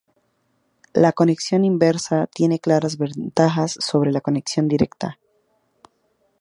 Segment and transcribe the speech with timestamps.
[0.93, 5.19] La conexión inversa tiene claras ventajas sobre la conexión directa.